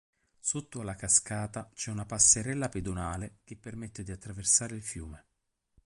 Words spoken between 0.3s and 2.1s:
Sotto alla cascata c'è una